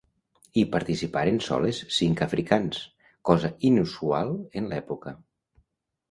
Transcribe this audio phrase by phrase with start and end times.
[0.59, 2.79] Hi participaren soles cinc africans,
[3.31, 5.15] cosa inusual en l'època.